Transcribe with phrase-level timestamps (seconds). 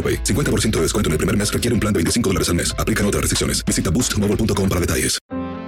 [0.00, 0.24] AroPay.
[0.24, 2.74] 50% de descuento en el primer mes requiere un plan de 25 dólares al mes.
[2.78, 3.62] Aplican otras restricciones.
[3.66, 5.18] Visita boostmobile.com para detalles.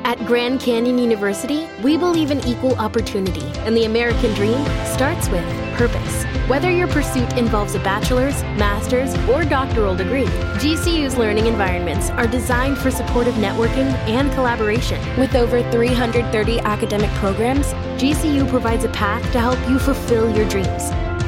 [0.04, 5.44] At Grand Canyon University, we believe in equal opportunity, and the American dream starts with
[5.76, 6.24] purpose.
[6.48, 10.26] Whether your pursuit involves a bachelor's, master's, or doctoral degree,
[10.58, 15.00] GCU's learning environments are designed for supportive networking and collaboration.
[15.18, 20.90] With over 330 academic programs, GCU provides a path to help you fulfill your dreams.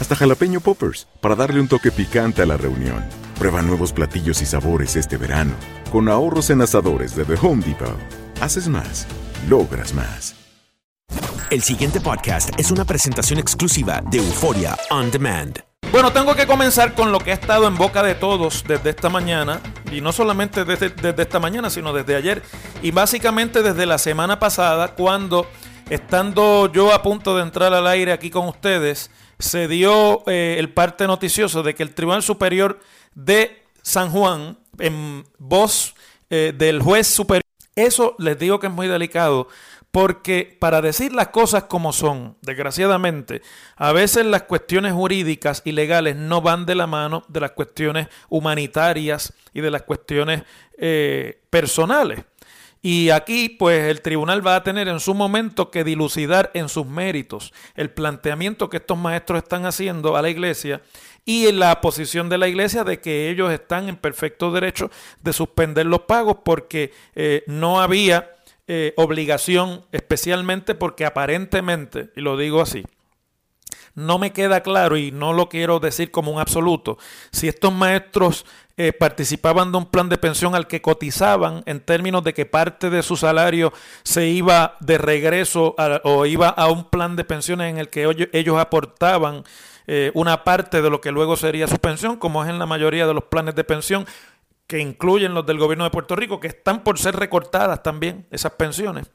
[0.00, 3.04] hasta jalapeño poppers, para darle un toque picante a la reunión.
[3.38, 5.52] Prueba nuevos platillos y sabores este verano,
[5.92, 7.96] con ahorros en asadores de The Home Depot.
[8.40, 9.06] Haces más,
[9.48, 10.34] logras más.
[11.50, 15.58] El siguiente podcast es una presentación exclusiva de Euforia On Demand.
[15.90, 19.08] Bueno, tengo que comenzar con lo que ha estado en boca de todos desde esta
[19.08, 22.42] mañana, y no solamente desde, desde esta mañana, sino desde ayer,
[22.80, 25.48] y básicamente desde la semana pasada, cuando,
[25.90, 30.72] estando yo a punto de entrar al aire aquí con ustedes, se dio eh, el
[30.72, 32.78] parte noticioso de que el Tribunal Superior
[33.14, 35.94] de San Juan, en voz
[36.30, 39.48] eh, del juez superior, eso les digo que es muy delicado,
[39.90, 43.42] porque para decir las cosas como son, desgraciadamente,
[43.74, 48.06] a veces las cuestiones jurídicas y legales no van de la mano de las cuestiones
[48.28, 50.44] humanitarias y de las cuestiones
[50.78, 52.24] eh, personales.
[52.82, 56.86] Y aquí, pues, el tribunal va a tener en su momento que dilucidar en sus
[56.86, 60.80] méritos el planteamiento que estos maestros están haciendo a la iglesia
[61.26, 64.90] y la posición de la iglesia de que ellos están en perfecto derecho
[65.22, 68.30] de suspender los pagos porque eh, no había
[68.66, 72.84] eh, obligación, especialmente porque aparentemente, y lo digo así,
[73.94, 76.98] no me queda claro y no lo quiero decir como un absoluto,
[77.32, 78.44] si estos maestros
[78.82, 82.88] eh, participaban de un plan de pensión al que cotizaban en términos de que parte
[82.88, 83.74] de su salario
[84.04, 85.74] se iba de regreso
[86.04, 89.44] o iba a un plan de pensiones en el que ellos, aportaban
[89.86, 93.06] eh, una parte de lo que luego sería su pensión, como es en la mayoría
[93.06, 94.06] de los planes de pensión
[94.66, 98.52] que incluyen los del gobierno de Puerto Rico, que están por ser recortadas también esas
[98.52, 99.10] pensiones.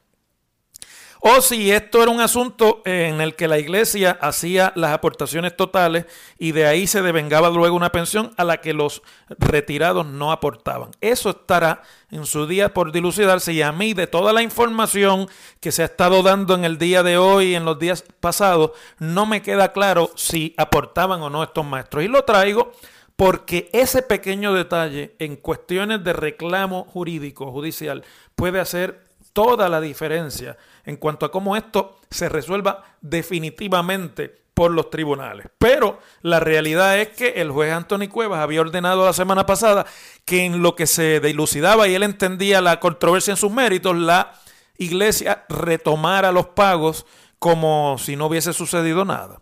[1.20, 6.06] O si esto era un asunto en el que la iglesia hacía las aportaciones totales
[6.38, 9.02] y de ahí se devengaba luego una pensión a la que los
[9.40, 10.92] retirados no aportaban.
[11.02, 11.81] Eso estará
[12.12, 15.28] en su día por dilucidarse y a mí de toda la información
[15.59, 18.72] que se ha estado dando en el día de hoy y en los días pasados,
[19.00, 22.03] no me queda claro si aportaban o no estos maestros.
[22.03, 22.72] Y lo traigo
[23.16, 28.03] porque ese pequeño detalle en cuestiones de reclamo jurídico, judicial,
[28.36, 29.04] puede hacer
[29.35, 35.47] toda la diferencia en cuanto a cómo esto se resuelva definitivamente por los tribunales.
[35.57, 39.85] Pero la realidad es que el juez Anthony Cuevas había ordenado la semana pasada
[40.23, 44.31] que en lo que se dilucidaba y él entendía la controversia en sus méritos, la
[44.78, 47.05] iglesia retomara los pagos
[47.37, 49.41] como si no hubiese sucedido nada.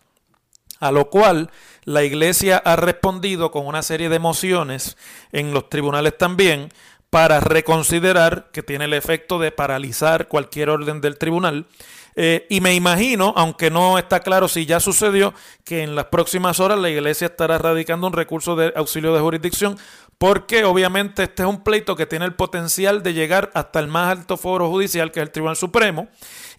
[0.80, 1.52] A lo cual
[1.84, 4.98] la iglesia ha respondido con una serie de mociones
[5.32, 6.70] en los tribunales también
[7.14, 11.68] para reconsiderar que tiene el efecto de paralizar cualquier orden del tribunal.
[12.16, 15.32] Eh, y me imagino, aunque no está claro si ya sucedió,
[15.64, 19.78] que en las próximas horas la iglesia estará radicando un recurso de auxilio de jurisdicción,
[20.18, 24.10] porque obviamente este es un pleito que tiene el potencial de llegar hasta el más
[24.10, 26.08] alto foro judicial, que es el Tribunal Supremo,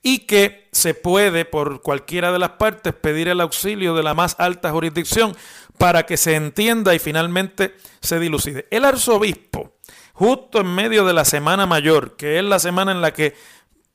[0.05, 4.37] y que se puede por cualquiera de las partes pedir el auxilio de la más
[4.39, 5.37] alta jurisdicción
[5.79, 8.69] para que se entienda y finalmente se dilucide.
[8.71, 9.74] El arzobispo,
[10.15, 13.35] justo en medio de la Semana Mayor, que es la semana en la que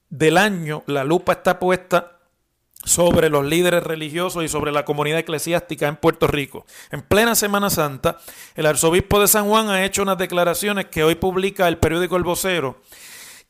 [0.10, 2.20] del año la lupa está puesta
[2.84, 6.66] sobre los líderes religiosos y sobre la comunidad eclesiástica en Puerto Rico.
[6.92, 8.18] En plena Semana Santa,
[8.56, 12.24] el arzobispo de San Juan ha hecho unas declaraciones que hoy publica el periódico El
[12.24, 12.82] Vocero,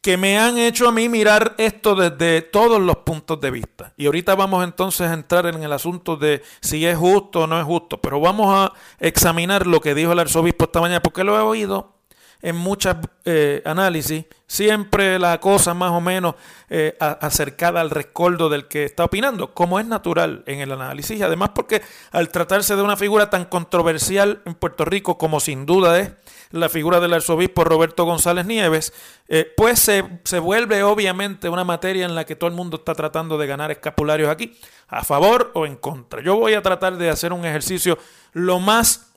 [0.02, 3.94] que me han hecho a mí mirar esto desde todos los puntos de vista.
[3.98, 7.60] Y ahorita vamos entonces a entrar en el asunto de si es justo o no
[7.60, 11.38] es justo, pero vamos a examinar lo que dijo el arzobispo esta mañana, porque lo
[11.38, 11.99] he oído
[12.42, 12.96] en muchos
[13.26, 16.36] eh, análisis, siempre la cosa más o menos
[16.70, 21.52] eh, acercada al rescoldo del que está opinando, como es natural en el análisis, además
[21.54, 21.82] porque
[22.12, 26.12] al tratarse de una figura tan controversial en Puerto Rico como sin duda es
[26.52, 28.94] la figura del arzobispo Roberto González Nieves,
[29.28, 32.96] eh, pues se, se vuelve obviamente una materia en la que todo el mundo está
[32.96, 34.58] tratando de ganar escapularios aquí,
[34.88, 36.22] a favor o en contra.
[36.22, 38.00] Yo voy a tratar de hacer un ejercicio
[38.34, 39.09] lo más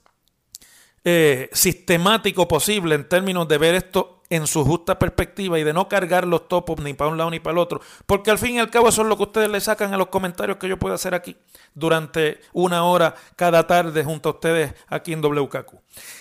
[1.05, 5.89] eh, sistemático posible en términos de ver esto en su justa perspectiva y de no
[5.89, 8.61] cargar los topos ni para un lado ni para el otro, porque al fin y
[8.61, 10.95] al cabo eso es lo que ustedes le sacan a los comentarios que yo puedo
[10.95, 11.37] hacer aquí
[11.75, 15.75] durante una hora cada tarde junto a ustedes aquí en WKQ.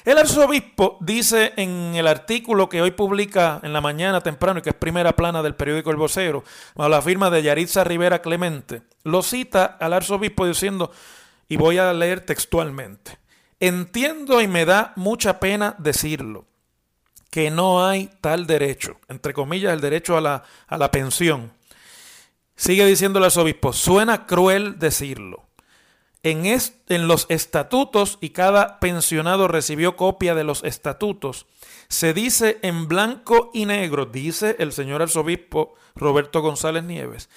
[0.04, 4.72] El arzobispo dice en el artículo que hoy publica en la mañana temprano y que
[4.72, 6.44] es primera plana del periódico El Vocero,
[6.75, 10.92] a la firma de Yaritza Rivera Clemente, lo cita al arzobispo diciendo,
[11.48, 13.20] y voy a leer textualmente,
[13.62, 16.48] Entiendo y me da mucha pena decirlo,
[17.30, 21.52] que no hay tal derecho, entre comillas, el derecho a la, a la pensión.
[22.56, 25.46] Sigue diciendo el arzobispo, suena cruel decirlo.
[26.24, 31.46] En, en los estatutos, y cada pensionado recibió copia de los estatutos,
[31.88, 37.30] se dice en blanco y negro, dice el señor arzobispo Roberto González Nieves,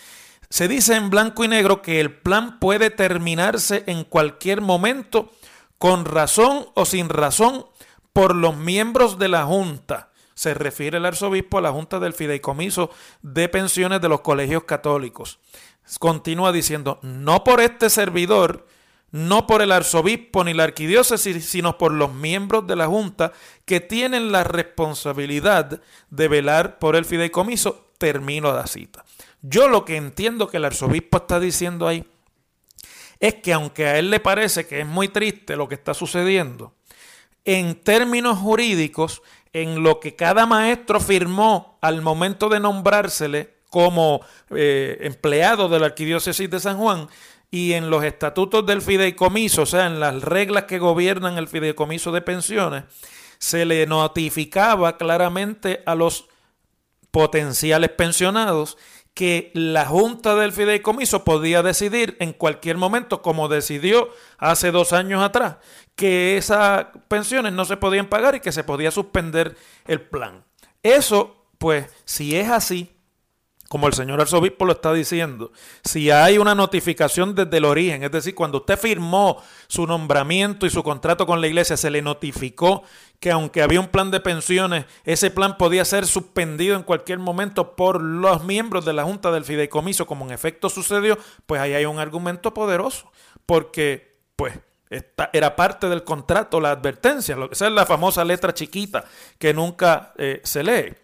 [0.48, 5.30] se dice en blanco y negro que el plan puede terminarse en cualquier momento
[5.78, 7.66] con razón o sin razón
[8.12, 10.10] por los miembros de la Junta.
[10.34, 12.90] Se refiere el arzobispo a la Junta del Fideicomiso
[13.22, 15.38] de Pensiones de los Colegios Católicos.
[15.98, 18.66] Continúa diciendo, no por este servidor,
[19.10, 23.32] no por el arzobispo ni la arquidiócesis, sino por los miembros de la Junta
[23.64, 25.80] que tienen la responsabilidad
[26.10, 27.92] de velar por el fideicomiso.
[27.98, 29.04] Termino la cita.
[29.40, 32.04] Yo lo que entiendo que el arzobispo está diciendo ahí
[33.20, 36.74] es que aunque a él le parece que es muy triste lo que está sucediendo,
[37.44, 39.22] en términos jurídicos,
[39.52, 44.20] en lo que cada maestro firmó al momento de nombrársele como
[44.50, 47.08] eh, empleado de la Arquidiócesis de San Juan,
[47.50, 52.10] y en los estatutos del fideicomiso, o sea, en las reglas que gobiernan el fideicomiso
[52.10, 52.82] de pensiones,
[53.38, 56.26] se le notificaba claramente a los
[57.12, 58.76] potenciales pensionados
[59.14, 65.22] que la Junta del Fideicomiso podía decidir en cualquier momento, como decidió hace dos años
[65.22, 65.58] atrás,
[65.94, 69.56] que esas pensiones no se podían pagar y que se podía suspender
[69.86, 70.44] el plan.
[70.82, 72.93] Eso, pues, si es así,
[73.74, 75.50] como el señor arzobispo lo está diciendo,
[75.82, 80.70] si hay una notificación desde el origen, es decir, cuando usted firmó su nombramiento y
[80.70, 82.84] su contrato con la iglesia, se le notificó
[83.18, 87.74] que aunque había un plan de pensiones, ese plan podía ser suspendido en cualquier momento
[87.74, 91.84] por los miembros de la Junta del Fideicomiso, como en efecto sucedió, pues ahí hay
[91.84, 93.10] un argumento poderoso,
[93.44, 94.56] porque pues
[95.32, 99.04] era parte del contrato, la advertencia, esa es la famosa letra chiquita
[99.36, 101.03] que nunca eh, se lee.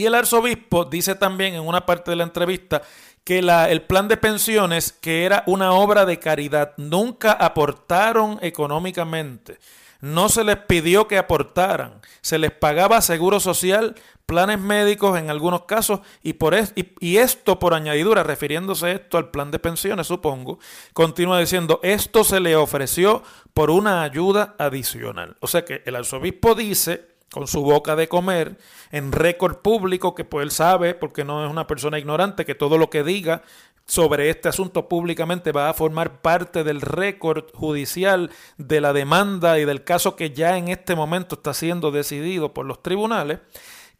[0.00, 2.80] Y el arzobispo dice también en una parte de la entrevista
[3.22, 9.58] que el plan de pensiones, que era una obra de caridad, nunca aportaron económicamente.
[10.00, 12.00] No se les pidió que aportaran.
[12.22, 16.54] Se les pagaba seguro social, planes médicos en algunos casos, y, por
[17.00, 20.60] y, esto por añadidura, refiriéndose esto al plan de pensiones, supongo,
[20.94, 25.36] continúa diciendo, esto se le ofreció por una ayuda adicional.
[25.40, 28.58] O sea que el arzobispo dice con su boca de comer,
[28.90, 32.76] en récord público, que pues él sabe, porque no es una persona ignorante, que todo
[32.76, 33.42] lo que diga
[33.86, 39.64] sobre este asunto públicamente va a formar parte del récord judicial de la demanda y
[39.64, 43.40] del caso que ya en este momento está siendo decidido por los tribunales,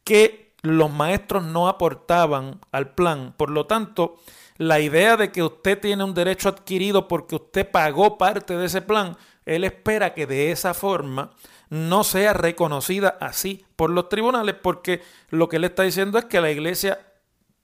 [0.05, 3.35] que los maestros no aportaban al plan.
[3.37, 4.17] Por lo tanto,
[4.59, 8.83] la idea de que usted tiene un derecho adquirido porque usted pagó parte de ese
[8.83, 11.31] plan, él espera que de esa forma
[11.71, 16.41] no sea reconocida así por los tribunales, porque lo que le está diciendo es que
[16.41, 16.99] la iglesia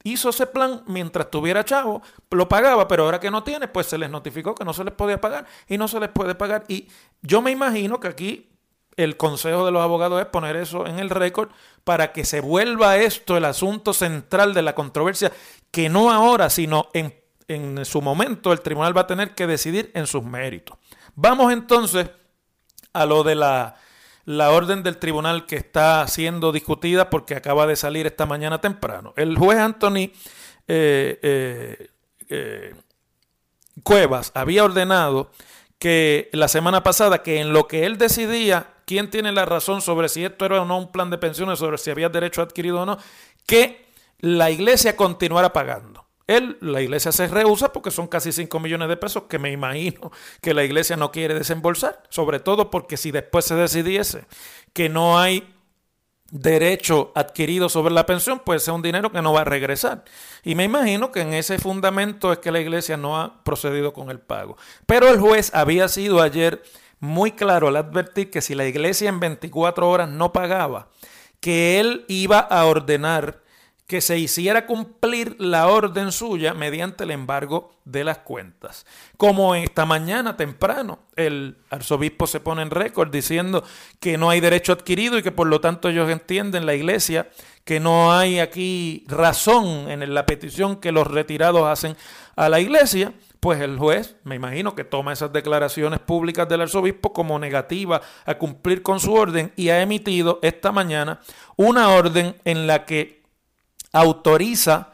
[0.05, 3.99] hizo ese plan mientras tuviera chavo, lo pagaba, pero ahora que no tiene, pues se
[3.99, 6.65] les notificó que no se les podía pagar y no se les puede pagar.
[6.69, 6.89] Y
[7.23, 8.49] yo me imagino que aquí
[8.97, 11.51] el consejo de los abogados es poner eso en el récord
[11.83, 15.33] para que se vuelva esto el asunto central de la controversia,
[15.73, 17.13] que no ahora, sino en,
[17.49, 20.79] en su momento el tribunal va a tener que decidir en sus méritos.
[21.17, 22.09] Vamos entonces
[22.93, 23.75] a lo de la
[24.27, 29.15] la orden del tribunal que está siendo discutida porque acaba de salir esta mañana temprano.
[29.17, 30.11] El juez Anthony
[30.69, 31.89] eh, eh,
[32.29, 32.75] eh,
[33.85, 35.31] Cuevas había ordenado
[35.79, 40.09] que la semana pasada que en lo que él decidía quién tiene la razón sobre
[40.09, 42.87] si esto era o no un plan de pensiones, sobre si había derecho adquirido o
[42.87, 42.99] no,
[43.47, 43.87] que
[44.19, 46.06] la iglesia continuara pagando.
[46.27, 50.11] Él, la iglesia se rehúsa porque son casi 5 millones de pesos que me imagino
[50.41, 54.25] que la iglesia no quiere desembolsar, sobre todo porque si después se decidiese
[54.73, 55.53] que no hay
[56.31, 60.05] derecho adquirido sobre la pensión, pues es un dinero que no va a regresar.
[60.43, 64.11] Y me imagino que en ese fundamento es que la iglesia no ha procedido con
[64.11, 64.57] el pago.
[64.87, 66.63] Pero el juez había sido ayer
[66.99, 70.89] muy claro al advertir que si la iglesia en 24 horas no pagaba,
[71.41, 73.46] que él iba a ordenar
[73.87, 78.85] que se hiciera cumplir la orden suya mediante el embargo de las cuentas.
[79.17, 83.63] Como esta mañana temprano el arzobispo se pone en récord diciendo
[84.01, 87.31] que no hay derecho adquirido y que por lo tanto ellos entienden, la iglesia,
[87.65, 91.97] que no hay aquí razón en la petición que los retirados hacen
[92.35, 97.13] a la iglesia, pues el juez, me imagino que toma esas declaraciones públicas del arzobispo
[97.13, 101.21] como negativa a cumplir con su orden y ha emitido esta mañana
[101.55, 103.16] una orden en la que
[103.97, 104.89] autoriza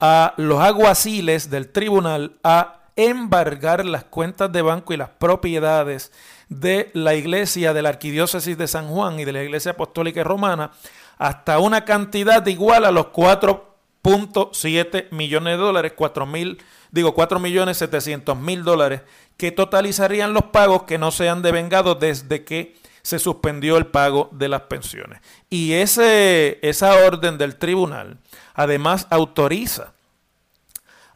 [0.00, 6.12] a los aguaciles del tribunal a embargar las cuentas de banco y las propiedades
[6.48, 10.70] de la iglesia de la arquidiócesis de San Juan y de la iglesia apostólica romana
[11.18, 17.78] hasta una cantidad igual a los 4.7 millones de dólares, 4 mil, digo 4 millones
[17.78, 19.00] 700 mil dólares,
[19.36, 24.30] que totalizarían los pagos que no se han devengado desde que se suspendió el pago
[24.32, 25.20] de las pensiones.
[25.50, 28.18] Y ese, esa orden del tribunal
[28.54, 29.92] además autoriza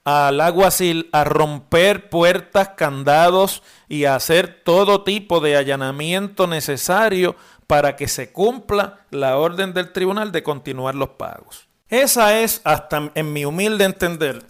[0.05, 7.97] al alguacil a romper puertas, candados y a hacer todo tipo de allanamiento necesario para
[7.97, 11.69] que se cumpla la orden del tribunal de continuar los pagos.
[11.89, 14.45] Esa es, hasta en mi humilde entender,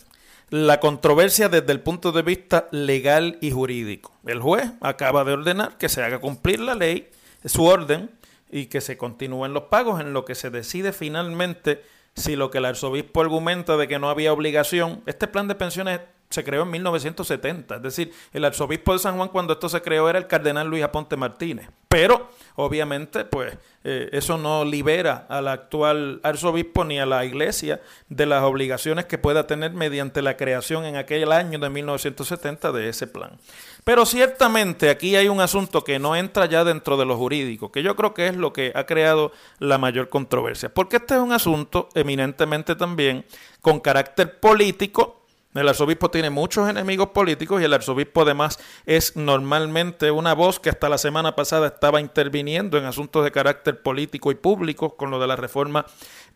[0.51, 4.13] la controversia desde el punto de vista legal y jurídico.
[4.27, 7.11] El juez acaba de ordenar que se haga cumplir la ley,
[7.45, 8.11] su orden,
[8.51, 11.83] y que se continúen los pagos en lo que se decide finalmente
[12.15, 16.01] si lo que el arzobispo argumenta de que no había obligación, este plan de pensiones
[16.31, 20.09] se creó en 1970, es decir, el arzobispo de San Juan cuando esto se creó
[20.11, 26.21] era el cardenal Luis Aponte Martínez, pero obviamente pues eh, eso no libera al actual
[26.23, 27.81] arzobispo ni a la iglesia
[28.11, 32.89] de las obligaciones que pueda tener mediante la creación en aquel año de 1970 de
[32.91, 33.39] ese plan.
[33.85, 37.83] Pero ciertamente aquí hay un asunto que no entra ya dentro de lo jurídico, que
[37.83, 41.33] yo creo que es lo que ha creado la mayor controversia, porque este es un
[41.33, 43.25] asunto eminentemente también
[43.63, 45.18] con carácter político
[45.59, 50.71] el arzobispo tiene muchos enemigos políticos y el arzobispo además es normalmente una voz que
[50.71, 55.19] hasta la semana pasada estaba interviniendo en asuntos de carácter político y público con lo
[55.19, 55.87] de la reforma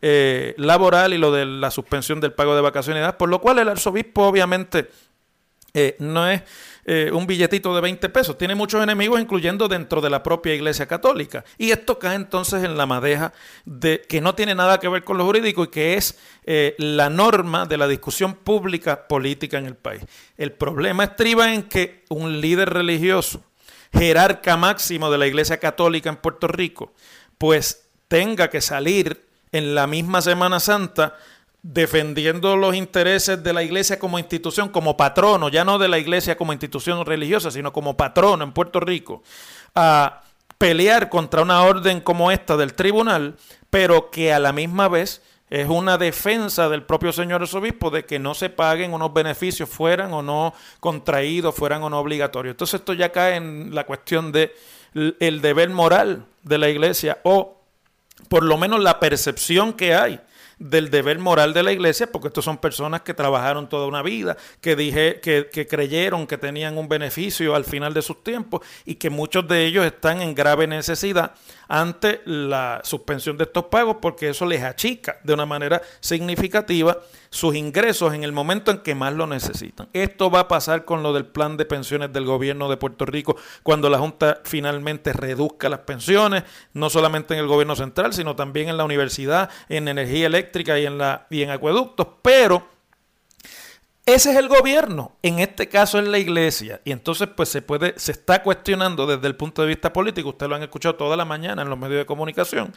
[0.01, 3.69] eh, laboral y lo de la suspensión del pago de vacaciones, por lo cual el
[3.69, 4.89] arzobispo obviamente
[5.73, 6.43] eh, no es
[6.85, 8.37] eh, un billetito de 20 pesos.
[8.37, 11.45] Tiene muchos enemigos, incluyendo dentro de la propia Iglesia Católica.
[11.57, 13.33] Y esto cae entonces en la madeja
[13.65, 17.09] de que no tiene nada que ver con lo jurídico y que es eh, la
[17.09, 20.01] norma de la discusión pública política en el país.
[20.37, 23.43] El problema estriba en que un líder religioso,
[23.93, 26.93] jerarca máximo de la Iglesia Católica en Puerto Rico,
[27.37, 31.15] pues tenga que salir en la misma Semana Santa
[31.63, 36.35] defendiendo los intereses de la iglesia como institución, como patrono, ya no de la iglesia
[36.35, 39.23] como institución religiosa, sino como patrono en Puerto Rico,
[39.73, 40.21] a
[40.57, 43.37] pelear contra una orden como esta del tribunal,
[43.69, 48.19] pero que a la misma vez es una defensa del propio señor arzobispo de que
[48.19, 52.53] no se paguen unos beneficios, fueran o no contraídos, fueran o no obligatorios.
[52.53, 54.53] Entonces esto ya cae en la cuestión de
[54.93, 57.61] el deber moral de la iglesia o
[58.27, 60.19] por lo menos la percepción que hay
[60.59, 64.37] del deber moral de la iglesia, porque estos son personas que trabajaron toda una vida,
[64.61, 68.95] que, dije, que, que creyeron que tenían un beneficio al final de sus tiempos y
[68.95, 71.33] que muchos de ellos están en grave necesidad
[71.73, 76.99] ante la suspensión de estos pagos porque eso les achica de una manera significativa
[77.31, 79.89] sus ingresos en el momento en que más lo necesitan.
[79.91, 83.37] Esto va a pasar con lo del plan de pensiones del gobierno de Puerto Rico
[83.63, 88.69] cuando la Junta finalmente reduzca las pensiones, no solamente en el gobierno central, sino también
[88.69, 92.67] en la universidad, en energía eléctrica y en, la, y en acueductos, pero
[94.05, 97.93] ese es el gobierno, en este caso es la iglesia, y entonces pues se puede,
[97.97, 101.23] se está cuestionando desde el punto de vista político, ustedes lo han escuchado toda la
[101.23, 102.73] mañana en los medios de comunicación,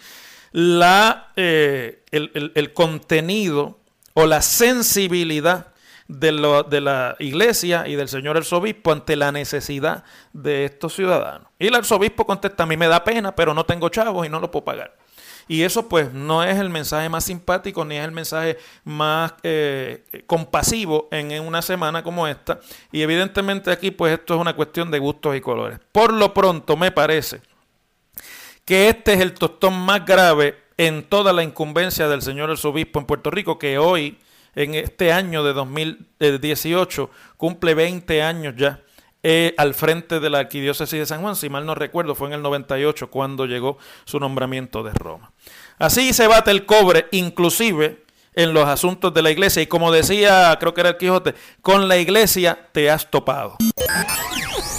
[0.53, 3.81] la, eh, el, contenido
[4.15, 5.73] o la sensibilidad
[6.07, 11.49] de, de la iglesia y del señor arzobispo ante la necesidad de estos ciudadanos.
[11.59, 14.39] Y el arzobispo contesta, a mí me da pena, pero no tengo chavos y no
[14.39, 14.97] lo puedo pagar.
[15.49, 20.25] Y eso pues no es el mensaje más simpático ni es el mensaje más eh,
[20.27, 22.59] compasivo en, una semana como esta.
[22.91, 25.79] Y evidentemente aquí pues esto es una cuestión de gustos y colores.
[25.93, 27.41] Por lo pronto me parece
[28.65, 33.07] que este es el tostón más grave en toda la incumbencia del señor arzobispo en
[33.07, 34.19] Puerto Rico que hoy
[34.57, 38.81] en este año de 2018 cumple 20 años ya
[39.29, 42.35] eh, al frente de la arquidiócesis de San Juan, si mal no recuerdo, fue en
[42.35, 45.33] el 98 cuando llegó su nombramiento de Roma.
[45.81, 48.05] Así se bate el cobre, inclusive
[48.35, 49.63] en los asuntos de la iglesia.
[49.63, 53.57] Y como decía, creo que era el Quijote, con la iglesia te has topado.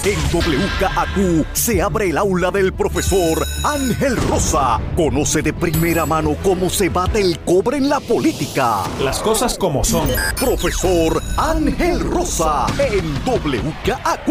[0.07, 4.79] En WKAQ se abre el aula del profesor Ángel Rosa.
[4.95, 8.83] Conoce de primera mano cómo se bate el cobre en la política.
[9.03, 10.07] Las cosas como son.
[10.39, 14.29] Profesor Ángel Rosa en WKAQ.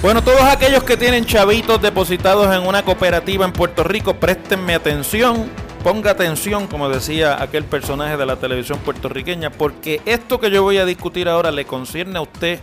[0.00, 5.50] Bueno, todos aquellos que tienen chavitos depositados en una cooperativa en Puerto Rico, préstenme atención,
[5.82, 10.78] ponga atención, como decía aquel personaje de la televisión puertorriqueña, porque esto que yo voy
[10.78, 12.60] a discutir ahora le concierne a usted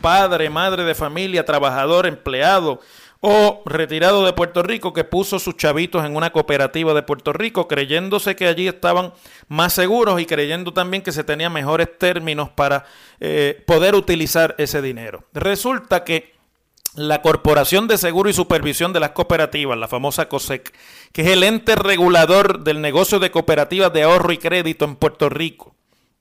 [0.00, 2.80] padre, madre de familia, trabajador, empleado
[3.20, 7.68] o retirado de Puerto Rico que puso sus chavitos en una cooperativa de Puerto Rico
[7.68, 9.12] creyéndose que allí estaban
[9.48, 12.86] más seguros y creyendo también que se tenía mejores términos para
[13.20, 15.24] eh, poder utilizar ese dinero.
[15.34, 16.40] Resulta que
[16.94, 20.74] la Corporación de Seguro y Supervisión de las Cooperativas, la famosa COSEC,
[21.12, 25.28] que es el ente regulador del negocio de cooperativas de ahorro y crédito en Puerto
[25.28, 25.76] Rico,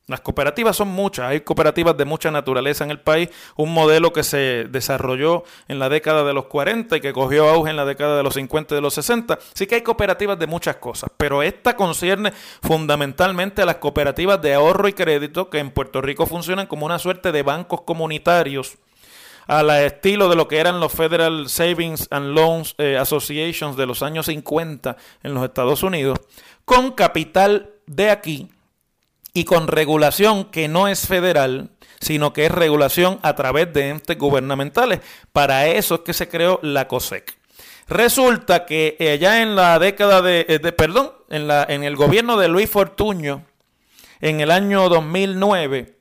[0.10, 4.24] las cooperativas son muchas, hay cooperativas de mucha naturaleza en el país, un modelo que
[4.24, 8.18] se desarrolló en la década de los 40 y que cogió auge en la década
[8.18, 9.38] de los 50 y de los 60.
[9.54, 14.56] Sí que hay cooperativas de muchas cosas, pero esta concierne fundamentalmente a las cooperativas de
[14.56, 18.80] ahorro y crédito que en Puerto Rico funcionan como una suerte de bancos comunitarios
[19.46, 24.02] al estilo de lo que eran los Federal Savings and Loans eh, Associations de los
[24.02, 26.20] años 50 en los Estados Unidos,
[26.66, 28.50] con capital de aquí
[29.34, 31.70] y con regulación que no es federal,
[32.00, 35.02] sino que es regulación a través de entes gubernamentales.
[35.32, 37.38] Para eso es que se creó la COSEC.
[37.88, 42.48] Resulta que allá en la década de, eh, perdón, en, la, en el gobierno de
[42.48, 43.46] Luis Fortuño,
[44.22, 45.98] en el año 2009,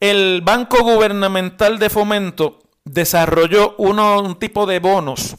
[0.00, 5.36] el Banco Gubernamental de Fomento desarrolló uno, un tipo de bonos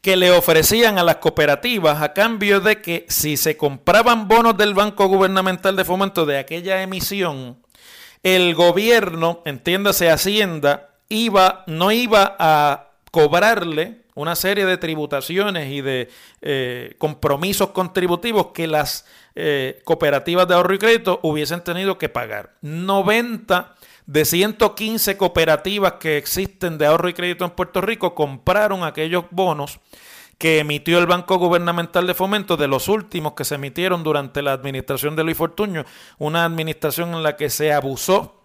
[0.00, 4.74] que le ofrecían a las cooperativas a cambio de que si se compraban bonos del
[4.74, 7.58] Banco Gubernamental de Fomento de aquella emisión,
[8.22, 16.08] el gobierno, entiéndase Hacienda, iba, no iba a cobrarle una serie de tributaciones y de
[16.42, 19.06] eh, compromisos contributivos que las
[19.36, 22.54] eh, cooperativas de ahorro y crédito hubiesen tenido que pagar.
[22.60, 23.76] 90
[24.08, 29.80] de 115 cooperativas que existen de ahorro y crédito en Puerto Rico compraron aquellos bonos
[30.38, 34.54] que emitió el Banco Gubernamental de Fomento, de los últimos que se emitieron durante la
[34.54, 35.84] administración de Luis Fortuño,
[36.16, 38.44] una administración en la que se abusó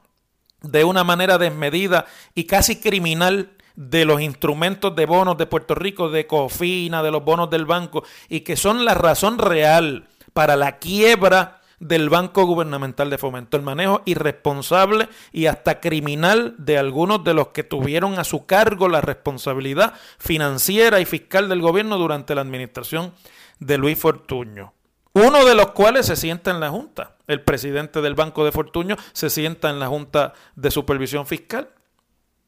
[0.62, 6.10] de una manera desmedida y casi criminal de los instrumentos de bonos de Puerto Rico,
[6.10, 10.78] de COFINA, de los bonos del banco, y que son la razón real para la
[10.78, 17.34] quiebra del Banco Gubernamental de Fomento, el manejo irresponsable y hasta criminal de algunos de
[17.34, 22.42] los que tuvieron a su cargo la responsabilidad financiera y fiscal del gobierno durante la
[22.42, 23.14] administración
[23.60, 24.74] de Luis Fortuño.
[25.14, 27.18] Uno de los cuales se sienta en la Junta.
[27.28, 31.70] El presidente del Banco de Fortuño se sienta en la Junta de Supervisión Fiscal.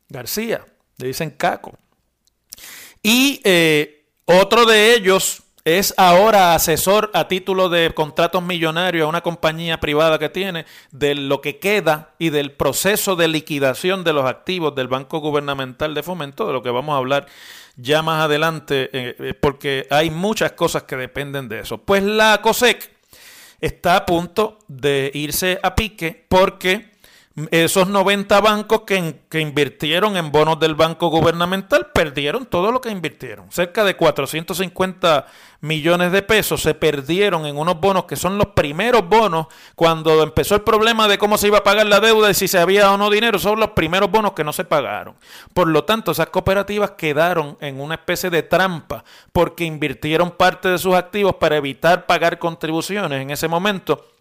[0.10, 0.66] García,
[0.98, 1.78] le dicen Caco.
[3.04, 9.22] Y eh, otro de ellos es ahora asesor a título de contratos millonarios a una
[9.22, 14.26] compañía privada que tiene de lo que queda y del proceso de liquidación de los
[14.26, 17.26] activos del Banco Gubernamental de Fomento, de lo que vamos a hablar
[17.78, 21.80] ya más adelante, eh, eh, porque hay muchas cosas que dependen de eso.
[21.80, 22.92] Pues la COSEC
[23.60, 26.92] está a punto de irse a pique porque
[27.52, 32.90] esos 90 bancos que, que, invirtieron en bonos del banco gubernamental perdieron todo lo que
[32.90, 33.52] invirtieron.
[33.52, 35.28] Cerca de 450
[35.60, 40.56] millones de pesos se perdieron en unos bonos que son los primeros bonos cuando empezó
[40.56, 42.98] el problema de cómo se iba a pagar la deuda y si se había o
[42.98, 43.38] no dinero.
[43.38, 45.16] Son los primeros bonos que no se pagaron.
[45.54, 50.78] Por lo tanto, esas cooperativas quedaron en una especie de trampa porque invirtieron parte de
[50.78, 54.15] sus activos para evitar pagar contribuciones en ese momento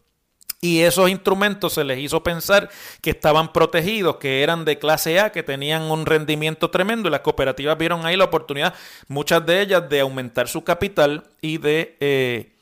[0.64, 2.70] y esos instrumentos se les hizo pensar
[3.02, 7.20] que estaban protegidos, que eran de clase A, que tenían un rendimiento tremendo y las
[7.20, 8.72] cooperativas vieron ahí la oportunidad,
[9.06, 12.54] muchas de ellas, de aumentar su capital y de, eh,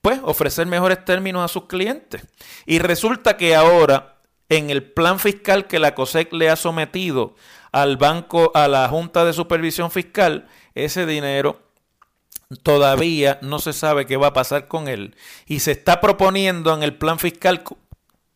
[0.00, 2.26] pues ofrecer mejores términos a sus clientes.
[2.64, 4.16] Y resulta que ahora
[4.48, 7.34] en el plan fiscal que la COSEC le ha sometido
[7.72, 11.60] al banco, a la Junta de Supervisión Fiscal, ese dinero
[12.62, 15.16] todavía no se sabe qué va a pasar con él.
[15.46, 17.62] Y se está proponiendo en el plan fiscal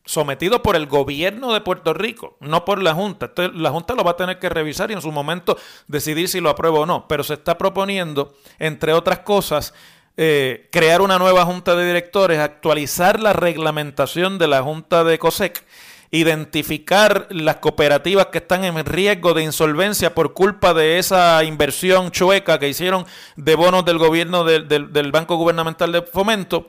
[0.05, 3.27] sometido por el gobierno de Puerto Rico, no por la Junta.
[3.27, 5.57] Entonces, la Junta lo va a tener que revisar y en su momento
[5.89, 7.09] decidir si lo aprueba o no.
[7.09, 9.75] Pero se está proponiendo, entre otras cosas,
[10.17, 15.65] eh, crear una nueva Junta de Directores, actualizar la reglamentación de la Junta de COSEC
[16.11, 22.59] identificar las cooperativas que están en riesgo de insolvencia por culpa de esa inversión chueca
[22.59, 26.69] que hicieron de bonos del gobierno del Banco Gubernamental de Fomento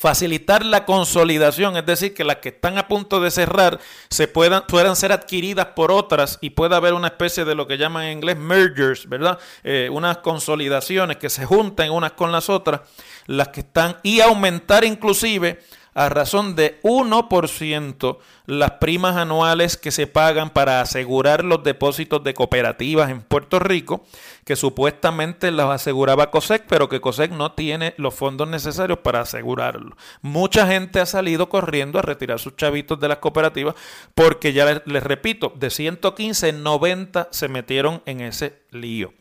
[0.00, 4.66] facilitar la consolidación, es decir, que las que están a punto de cerrar se puedan,
[4.66, 8.12] puedan ser adquiridas por otras y pueda haber una especie de lo que llaman en
[8.16, 9.38] inglés mergers, ¿verdad?
[9.62, 12.80] Eh, unas consolidaciones que se junten unas con las otras,
[13.26, 15.60] las que están, y aumentar inclusive
[15.94, 22.34] a razón de 1% las primas anuales que se pagan para asegurar los depósitos de
[22.34, 24.04] cooperativas en Puerto Rico,
[24.44, 29.96] que supuestamente los aseguraba COSEC, pero que COSEC no tiene los fondos necesarios para asegurarlo.
[30.22, 33.74] Mucha gente ha salido corriendo a retirar sus chavitos de las cooperativas
[34.14, 39.12] porque ya les, les repito, de 115, 90 se metieron en ese lío.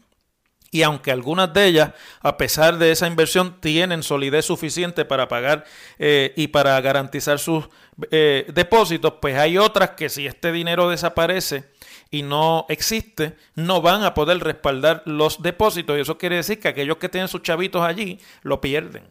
[0.71, 5.65] Y aunque algunas de ellas, a pesar de esa inversión, tienen solidez suficiente para pagar
[5.97, 7.69] eh, y para garantizar sus
[8.11, 11.69] eh, depósitos, pues hay otras que si este dinero desaparece
[12.11, 15.97] y no existe, no van a poder respaldar los depósitos.
[15.97, 19.09] Y eso quiere decir que aquellos que tienen sus chavitos allí lo pierden.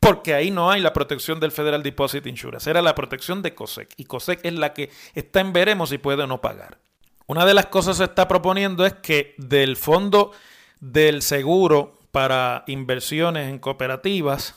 [0.00, 3.90] Porque ahí no hay la protección del Federal Deposit Insurance, era la protección de COSEC.
[3.96, 6.78] Y COSEC es la que está en veremos si puede o no pagar.
[7.26, 10.32] Una de las cosas que se está proponiendo es que del fondo
[10.80, 14.54] del seguro para inversiones en cooperativas,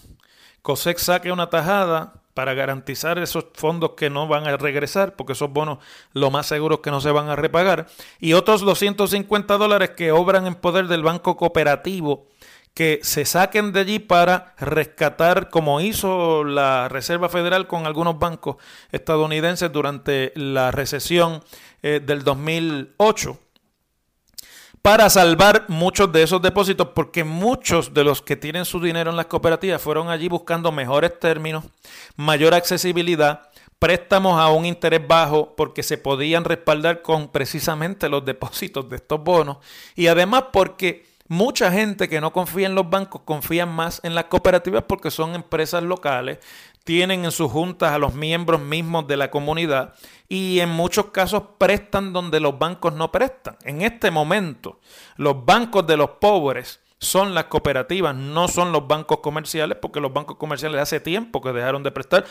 [0.62, 5.52] COSEC saque una tajada para garantizar esos fondos que no van a regresar, porque esos
[5.52, 5.80] bonos
[6.14, 7.88] lo más seguro es que no se van a repagar,
[8.20, 12.28] y otros 250 dólares que obran en poder del Banco Cooperativo,
[12.74, 18.56] que se saquen de allí para rescatar, como hizo la Reserva Federal con algunos bancos
[18.94, 21.44] estadounidenses durante la recesión
[21.84, 23.38] eh, del 2008
[24.82, 29.18] para salvar muchos de esos depósitos, porque muchos de los que tienen su dinero en
[29.18, 31.66] las cooperativas fueron allí buscando mejores términos,
[32.16, 38.90] mayor accesibilidad, préstamos a un interés bajo, porque se podían respaldar con precisamente los depósitos
[38.90, 39.58] de estos bonos,
[39.96, 44.26] y además porque mucha gente que no confía en los bancos confía más en las
[44.26, 46.40] cooperativas porque son empresas locales
[46.84, 49.94] tienen en sus juntas a los miembros mismos de la comunidad
[50.28, 53.58] y en muchos casos prestan donde los bancos no prestan.
[53.64, 54.80] En este momento,
[55.18, 60.14] los bancos de los pobres son las cooperativas, no son los bancos comerciales, porque los
[60.14, 62.26] bancos comerciales hace tiempo que dejaron de prestar,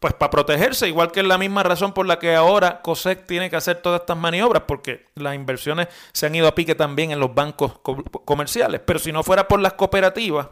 [0.00, 3.48] pues para protegerse, igual que es la misma razón por la que ahora COSEC tiene
[3.48, 7.20] que hacer todas estas maniobras, porque las inversiones se han ido a pique también en
[7.20, 7.78] los bancos
[8.24, 8.80] comerciales.
[8.84, 10.48] Pero si no fuera por las cooperativas,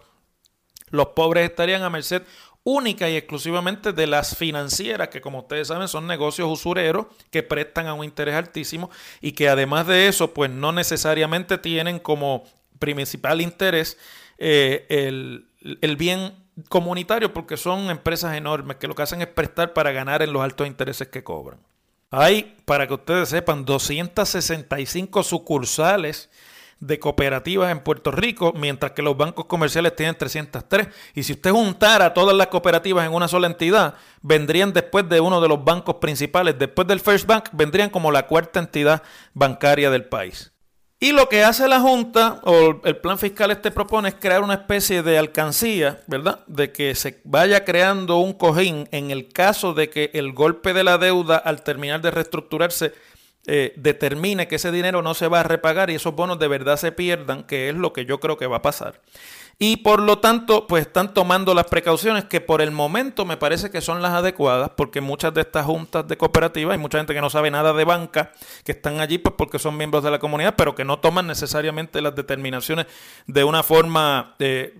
[0.90, 2.22] los pobres estarían a merced
[2.68, 7.86] única y exclusivamente de las financieras, que como ustedes saben son negocios usureros que prestan
[7.86, 8.90] a un interés altísimo
[9.22, 12.44] y que además de eso, pues no necesariamente tienen como
[12.78, 13.96] principal interés
[14.36, 15.48] eh, el,
[15.80, 16.34] el bien
[16.68, 20.42] comunitario porque son empresas enormes que lo que hacen es prestar para ganar en los
[20.42, 21.60] altos intereses que cobran.
[22.10, 26.30] Hay, para que ustedes sepan, 265 sucursales
[26.80, 30.88] de cooperativas en Puerto Rico, mientras que los bancos comerciales tienen 303.
[31.14, 35.40] Y si usted juntara todas las cooperativas en una sola entidad, vendrían después de uno
[35.40, 39.02] de los bancos principales, después del First Bank, vendrían como la cuarta entidad
[39.34, 40.52] bancaria del país.
[41.00, 44.54] Y lo que hace la Junta o el plan fiscal este propone es crear una
[44.54, 46.40] especie de alcancía, ¿verdad?
[46.48, 50.82] De que se vaya creando un cojín en el caso de que el golpe de
[50.82, 52.94] la deuda al terminar de reestructurarse
[53.50, 56.76] eh, determine que ese dinero no se va a repagar y esos bonos de verdad
[56.76, 59.00] se pierdan, que es lo que yo creo que va a pasar.
[59.58, 63.70] Y por lo tanto, pues están tomando las precauciones que por el momento me parece
[63.70, 67.22] que son las adecuadas, porque muchas de estas juntas de cooperativas, hay mucha gente que
[67.22, 68.32] no sabe nada de banca,
[68.64, 72.02] que están allí pues porque son miembros de la comunidad, pero que no toman necesariamente
[72.02, 72.84] las determinaciones
[73.26, 74.78] de una forma eh,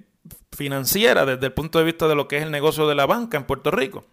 [0.53, 3.39] financiera desde el punto de vista de lo que es el negocio de la banca
[3.39, 4.05] en Puerto Rico.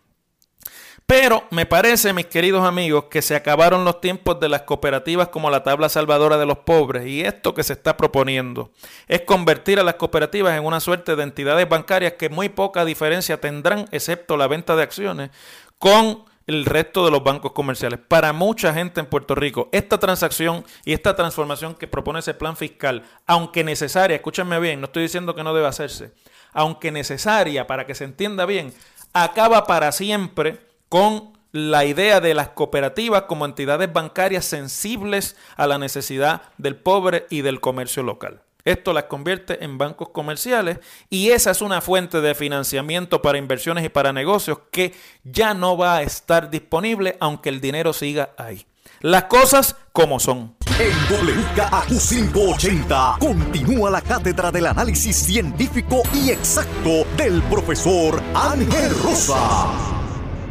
[1.07, 5.51] Pero me parece, mis queridos amigos, que se acabaron los tiempos de las cooperativas como
[5.51, 8.71] la tabla salvadora de los pobres y esto que se está proponiendo
[9.07, 13.39] es convertir a las cooperativas en una suerte de entidades bancarias que muy poca diferencia
[13.39, 15.29] tendrán, excepto la venta de acciones,
[15.77, 17.99] con el resto de los bancos comerciales.
[17.99, 22.57] Para mucha gente en Puerto Rico, esta transacción y esta transformación que propone ese plan
[22.57, 26.13] fiscal, aunque necesaria, escúchenme bien, no estoy diciendo que no debe hacerse,
[26.51, 28.73] aunque necesaria para que se entienda bien,
[29.13, 35.77] acaba para siempre con la idea de las cooperativas como entidades bancarias sensibles a la
[35.77, 38.41] necesidad del pobre y del comercio local.
[38.65, 43.85] Esto las convierte en bancos comerciales y esa es una fuente de financiamiento para inversiones
[43.85, 44.93] y para negocios que
[45.23, 48.65] ya no va a estar disponible aunque el dinero siga ahí.
[49.01, 50.55] Las cosas como son.
[50.79, 59.94] En WKAQ 580 continúa la cátedra del análisis científico y exacto del profesor Ángel Rosa.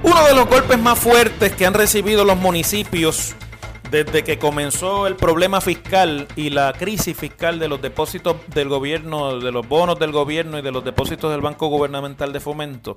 [0.05, 3.35] Uno de los golpes más fuertes que han recibido los municipios
[3.91, 9.41] desde que comenzó el problema fiscal y la crisis fiscal de los depósitos del gobierno,
[9.41, 12.97] de los bonos del gobierno y de los depósitos del Banco Gubernamental de Fomento,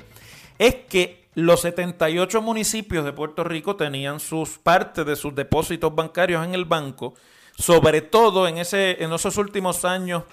[0.59, 6.43] es que los 78 municipios de Puerto Rico tenían sus partes de sus depósitos bancarios
[6.43, 7.13] en el banco,
[7.57, 10.23] sobre todo en, esos últimos años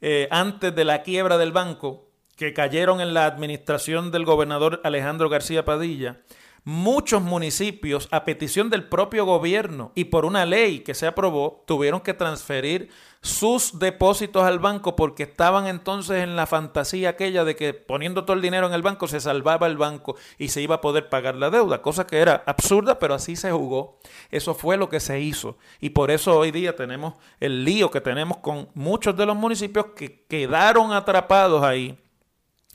[0.00, 5.28] eh, antes de la quiebra del banco, que cayeron en la administración del gobernador Alejandro
[5.28, 6.20] García Padilla
[6.64, 12.00] muchos municipios, a petición del propio gobierno y por una ley que se aprobó, tuvieron
[12.00, 12.88] que transferir
[13.20, 18.36] sus depósitos al banco porque estaban entonces en la fantasía aquella de que poniendo todo
[18.36, 21.34] el dinero en el banco se salvaba el banco y se iba a poder pagar
[21.36, 23.98] la deuda, cosa que era absurda, pero así se jugó.
[24.30, 28.00] Eso fue lo que se hizo y por eso hoy día tenemos el lío que
[28.00, 31.98] tenemos con muchos de los municipios que quedaron atrapados ahí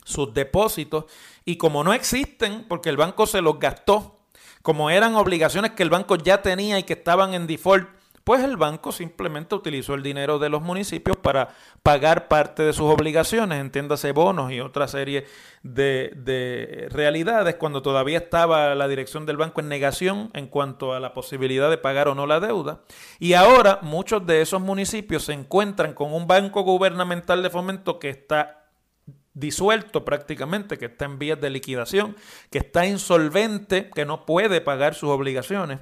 [0.04, 1.04] sus depósitos
[1.44, 4.20] y como no existen, porque el banco se los gastó,
[4.62, 7.88] como eran obligaciones que el banco ya tenía y que estaban en default,
[8.24, 11.48] pues el banco simplemente utilizó el dinero de los municipios para
[11.82, 15.26] pagar parte de sus obligaciones, entiéndase bonos y otra serie
[15.62, 21.00] de, de, realidades, cuando todavía estaba la dirección del banco en negación en cuanto a
[21.00, 22.82] la posibilidad de pagar o no la deuda.
[23.18, 28.10] Y ahora muchos de esos municipios se encuentran con un banco gubernamental de fomento que
[28.10, 28.59] está
[29.34, 32.16] disuelto prácticamente, que está en vías de liquidación,
[32.50, 35.80] que está insolvente, que no puede pagar sus obligaciones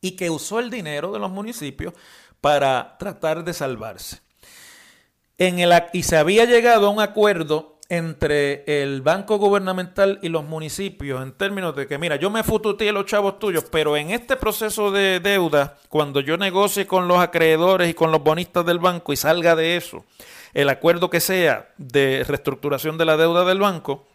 [0.00, 1.94] y que usó el dinero de los municipios
[2.40, 4.20] para tratar de salvarse.
[5.38, 10.44] En el, y se había llegado a un acuerdo entre el banco gubernamental y los
[10.44, 14.36] municipios en términos de que, mira, yo me fututeé los chavos tuyos, pero en este
[14.36, 19.12] proceso de deuda, cuando yo negocie con los acreedores y con los bonistas del banco
[19.12, 20.04] y salga de eso,
[20.56, 24.06] el acuerdo que sea de reestructuración de la deuda del banco,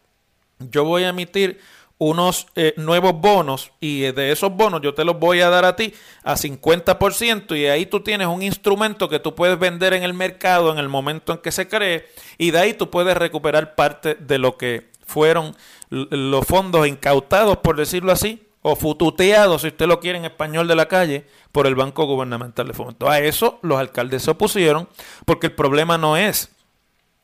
[0.58, 1.60] yo voy a emitir
[1.99, 5.75] unos eh, nuevos bonos y de esos bonos yo te los voy a dar a
[5.75, 10.15] ti a 50% y ahí tú tienes un instrumento que tú puedes vender en el
[10.15, 12.08] mercado en el momento en que se cree
[12.39, 15.56] y de ahí tú puedes recuperar parte de lo que fueron
[15.91, 20.76] los fondos incautados, por decirlo así, o fututeados, si usted lo quiere en español de
[20.76, 23.10] la calle, por el Banco Gubernamental de Fomento.
[23.10, 24.88] A eso los alcaldes se opusieron
[25.26, 26.50] porque el problema no es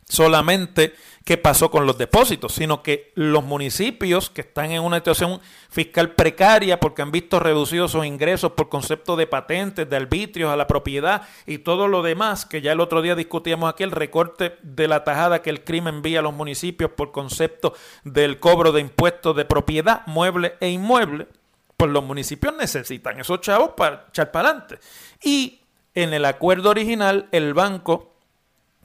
[0.07, 0.95] solamente
[1.27, 6.11] qué pasó con los depósitos, sino que los municipios que están en una situación fiscal
[6.11, 10.67] precaria porque han visto reducidos sus ingresos por concepto de patentes, de arbitrios a la
[10.67, 14.87] propiedad y todo lo demás, que ya el otro día discutíamos aquí, el recorte de
[14.87, 17.73] la tajada que el crimen envía a los municipios por concepto
[18.05, 21.27] del cobro de impuestos de propiedad, mueble e inmueble,
[21.75, 24.79] pues los municipios necesitan esos chavos para echar para adelante.
[25.21, 25.59] Y
[25.93, 28.13] en el acuerdo original, el banco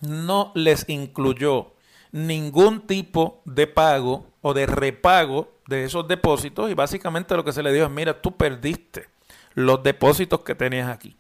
[0.00, 1.71] no les incluyó
[2.12, 7.62] ningún tipo de pago o de repago de esos depósitos y básicamente lo que se
[7.62, 9.08] le dijo es, mira, tú perdiste
[9.54, 11.16] los depósitos que tenías aquí.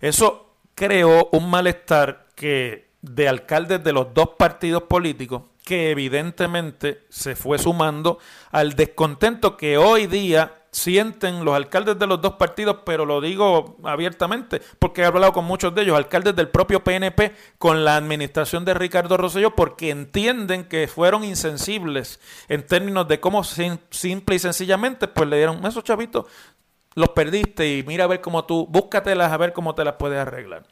[0.00, 7.36] Eso creó un malestar que de alcaldes de los dos partidos políticos que evidentemente se
[7.36, 8.18] fue sumando
[8.50, 13.76] al descontento que hoy día sienten los alcaldes de los dos partidos, pero lo digo
[13.84, 18.64] abiertamente porque he hablado con muchos de ellos, alcaldes del propio PNP, con la administración
[18.64, 25.06] de Ricardo Rosselló, porque entienden que fueron insensibles en términos de cómo simple y sencillamente,
[25.06, 26.26] pues le dieron, esos chavitos
[26.96, 30.18] los perdiste y mira a ver cómo tú, búscatelas a ver cómo te las puedes
[30.18, 30.66] arreglar.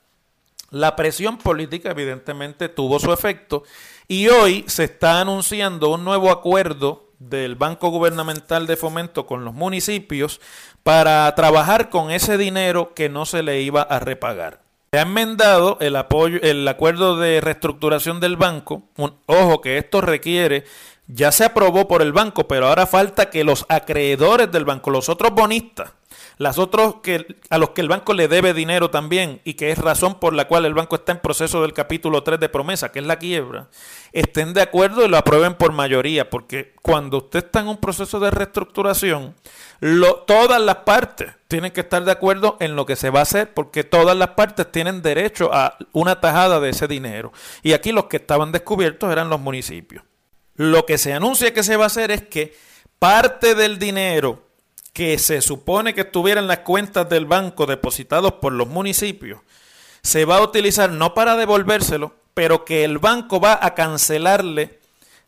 [0.70, 3.62] La presión política evidentemente tuvo su efecto
[4.08, 9.54] y hoy se está anunciando un nuevo acuerdo del Banco Gubernamental de Fomento con los
[9.54, 10.40] municipios
[10.82, 14.60] para trabajar con ese dinero que no se le iba a repagar.
[14.92, 18.82] Se ha enmendado el apoyo, el acuerdo de reestructuración del banco.
[19.24, 20.64] ojo que esto requiere,
[21.06, 25.08] ya se aprobó por el banco, pero ahora falta que los acreedores del banco, los
[25.08, 25.92] otros bonistas,
[26.38, 29.78] las otros que, a los que el banco le debe dinero también y que es
[29.78, 33.00] razón por la cual el banco está en proceso del capítulo 3 de promesa, que
[33.00, 33.68] es la quiebra,
[34.12, 38.18] estén de acuerdo y lo aprueben por mayoría, porque cuando usted está en un proceso
[38.18, 39.34] de reestructuración,
[40.26, 43.52] todas las partes tienen que estar de acuerdo en lo que se va a hacer,
[43.52, 47.32] porque todas las partes tienen derecho a una tajada de ese dinero.
[47.62, 50.04] Y aquí los que estaban descubiertos eran los municipios.
[50.54, 52.56] Lo que se anuncia que se va a hacer es que
[52.98, 54.46] parte del dinero
[54.92, 59.40] que se supone que estuviera en las cuentas del banco depositados por los municipios
[60.02, 64.80] se va a utilizar no para devolvérselo, pero que el banco va a cancelarle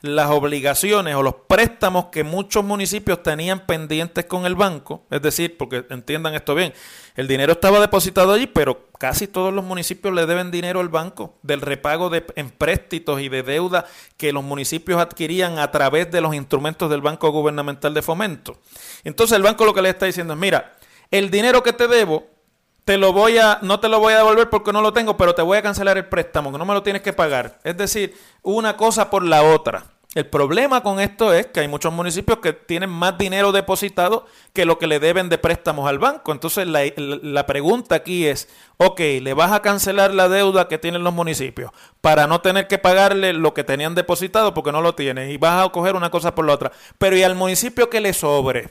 [0.04, 5.56] las obligaciones o los préstamos que muchos municipios tenían pendientes con el banco, es decir,
[5.56, 6.74] porque entiendan esto bien,
[7.16, 11.38] el dinero estaba depositado allí, pero casi todos los municipios le deben dinero al banco
[11.40, 13.86] del repago de empréstitos y de deuda
[14.18, 18.58] que los municipios adquirían a través de los instrumentos del Banco Gubernamental de Fomento.
[19.04, 20.76] Entonces el banco lo que le está diciendo es, mira,
[21.10, 22.26] el dinero que te debo
[22.84, 25.34] te lo voy a, no te lo voy a devolver porque no lo tengo, pero
[25.34, 27.58] te voy a cancelar el préstamo, que no me lo tienes que pagar.
[27.64, 29.93] Es decir, una cosa por la otra.
[30.14, 34.64] El problema con esto es que hay muchos municipios que tienen más dinero depositado que
[34.64, 36.30] lo que le deben de préstamos al banco.
[36.30, 41.12] Entonces la, pregunta aquí es, ok, ¿le vas a cancelar la deuda que tienen los
[41.12, 45.36] municipios para no tener que pagarle lo que tenían depositado porque no lo tienen y
[45.36, 46.70] vas a coger una cosa por la otra?
[46.96, 48.70] Pero ¿y al municipio que le sobre?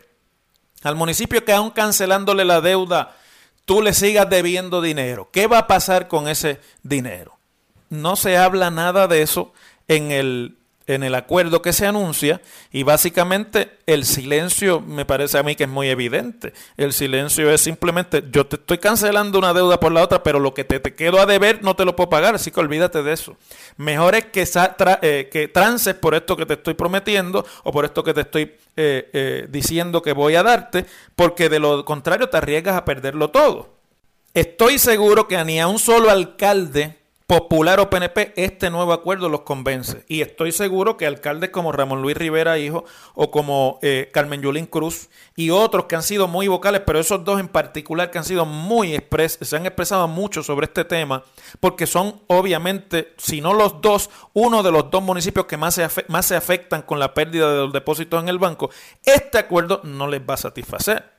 [0.82, 3.18] Al municipio que aún cancelándole la deuda,
[3.66, 5.30] tú le sigas debiendo dinero.
[5.34, 7.38] ¿Qué va a pasar con ese dinero?
[7.90, 9.52] No se habla nada de eso
[9.90, 12.42] en el en el acuerdo que se anuncia
[12.72, 16.54] y básicamente el silencio me parece a mí que es muy evidente.
[16.78, 20.54] El silencio es simplemente yo te estoy cancelando una deuda por la otra, pero lo
[20.54, 23.14] que te, te quedo a deber no te lo puedo pagar, así que olvídate de
[23.14, 23.38] eso.
[23.78, 24.48] Mejor es que,
[25.02, 28.44] eh, que trances por esto que te estoy prometiendo o por esto que te estoy
[28.76, 33.30] eh, eh, diciendo que voy a darte, porque de lo contrario te arriesgas a perderlo
[33.30, 33.74] todo.
[34.34, 39.42] Estoy seguro que ni a un solo alcalde Popular o PNP, este nuevo acuerdo los
[39.42, 40.04] convence.
[40.10, 42.84] Y estoy seguro que alcaldes como Ramón Luis Rivera, hijo,
[43.16, 47.24] o como eh, Carmen Yulín Cruz y otros que han sido muy vocales, pero esos
[47.24, 51.24] dos en particular que han sido muy expres se han expresado mucho sobre este tema,
[51.62, 55.88] porque son obviamente, si no los dos, uno de los dos municipios que más se,
[56.10, 58.70] más se afectan con la pérdida de los depósitos en el banco.
[59.06, 61.13] Este acuerdo no les va a satisfacer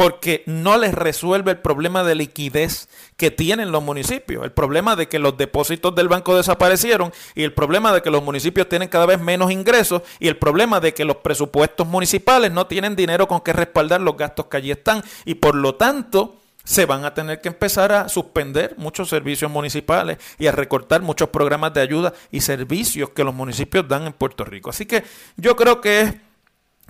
[0.00, 5.08] porque no les resuelve el problema de liquidez que tienen los municipios, el problema de
[5.08, 9.04] que los depósitos del banco desaparecieron y el problema de que los municipios tienen cada
[9.04, 13.42] vez menos ingresos y el problema de que los presupuestos municipales no tienen dinero con
[13.42, 17.42] que respaldar los gastos que allí están y por lo tanto se van a tener
[17.42, 22.40] que empezar a suspender muchos servicios municipales y a recortar muchos programas de ayuda y
[22.40, 24.70] servicios que los municipios dan en Puerto Rico.
[24.70, 25.04] Así que
[25.36, 26.14] yo creo que es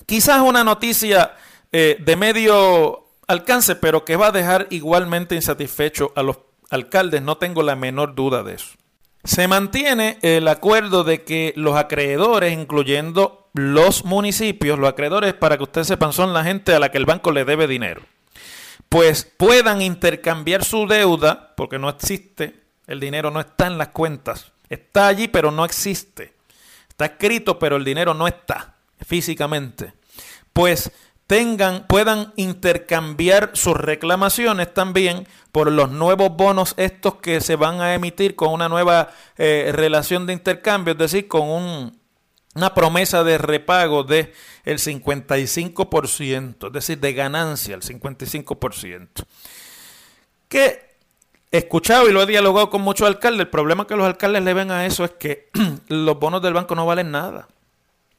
[0.07, 1.33] quizás una noticia
[1.73, 6.39] eh, de medio alcance, pero que va a dejar igualmente insatisfecho a los
[6.71, 8.71] alcaldes, no tengo la menor duda de eso.
[9.23, 15.65] Se mantiene el acuerdo de que los acreedores, incluyendo los municipios, los acreedores, para que
[15.65, 18.03] ustedes sepan, son la gente a la que el banco le debe dinero,
[18.89, 24.53] pues puedan intercambiar su deuda, porque no existe, el dinero no está en las cuentas,
[24.69, 26.33] está allí, pero no existe.
[27.01, 28.75] Está escrito, pero el dinero no está
[29.07, 29.95] físicamente.
[30.53, 30.93] Pues
[31.89, 38.35] puedan intercambiar sus reclamaciones también por los nuevos bonos estos que se van a emitir
[38.35, 41.93] con una nueva eh, relación de intercambio, es decir, con
[42.55, 44.33] una promesa de repago de
[44.65, 49.09] el 55%, es decir, de ganancia el 55%.
[50.49, 50.97] Que
[51.53, 54.55] he escuchado y lo he dialogado con muchos alcaldes, el problema que los alcaldes le
[54.55, 55.49] ven a eso es que
[55.89, 57.47] los bonos del banco no valen nada.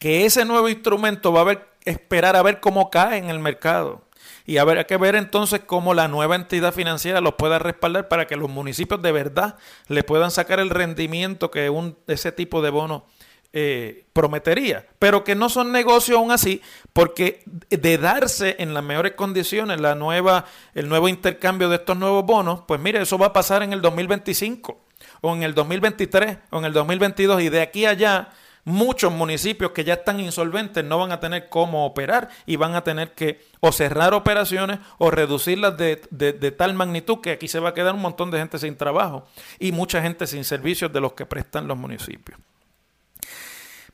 [0.02, 4.02] Que ese nuevo instrumento va a haber esperar a ver cómo cae en el mercado.
[4.48, 8.36] Y habrá que ver entonces cómo la nueva entidad financiera los pueda respaldar para que
[8.36, 9.58] los municipios de verdad
[9.90, 13.06] le puedan sacar el rendimiento que un, ese tipo de bono
[13.54, 14.88] eh, prometería.
[14.98, 19.94] Pero que no son negocios aún así, porque de darse en las mejores condiciones la
[19.94, 23.72] nueva, el nuevo intercambio de estos nuevos bonos, pues mire, eso va a pasar en
[23.72, 24.82] el 2025
[25.22, 28.30] o en el 2023 o en el 2022 y de aquí allá
[28.64, 32.84] muchos municipios que ya están insolventes no van a tener cómo operar y van a
[32.84, 37.74] tener que o cerrar operaciones o reducirlas de, tal magnitud que aquí se va a
[37.74, 39.28] quedar un montón de gente sin trabajo
[39.60, 42.40] y mucha gente sin servicios de los que prestan los municipios.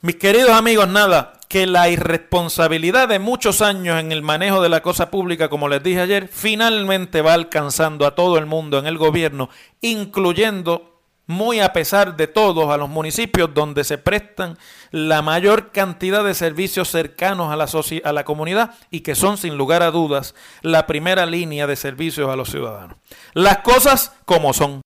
[0.00, 4.80] Mis queridos amigos, nada, que la irresponsabilidad de muchos años en el manejo de la
[4.80, 8.96] cosa pública, como les dije ayer, finalmente va alcanzando a todo el mundo en el
[8.96, 9.50] gobierno,
[9.80, 10.97] incluyendo
[11.28, 14.58] muy a pesar de todos, a los municipios donde se prestan
[14.90, 17.68] la mayor cantidad de servicios cercanos a la,
[18.04, 22.28] a la comunidad y que son sin lugar a dudas la primera línea de servicios
[22.30, 22.96] a los ciudadanos.
[23.34, 24.80] Las cosas como son.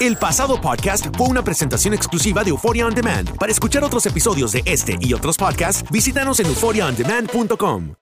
[0.00, 3.36] El pasado podcast fue una presentación exclusiva de Euphoria On Demand.
[3.36, 8.01] Para escuchar otros episodios de este y otros podcasts, visítanos en euphoriaondemand.com.